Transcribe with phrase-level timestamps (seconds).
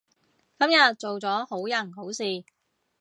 [0.57, 2.23] 今日做咗好人好事